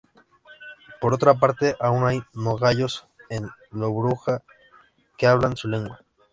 Por 0.99 1.13
otra 1.13 1.35
parte, 1.35 1.75
aún 1.79 2.07
hay 2.07 2.23
nogayos 2.33 3.05
en 3.29 3.51
Dobruja 3.69 4.41
que 5.15 5.27
hablan 5.27 5.55
su 5.57 5.67
lengua. 5.67 5.99